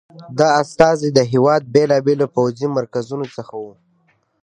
دا 0.39 0.47
استازي 0.63 1.09
د 1.13 1.19
هېواد 1.31 1.61
بېلابېلو 1.73 2.25
پوځي 2.35 2.67
مرکزونو 2.77 3.25
څخه 3.37 3.53
وو. 3.63 3.73